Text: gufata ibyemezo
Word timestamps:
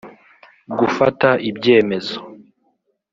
gufata 0.79 1.29
ibyemezo 1.49 2.17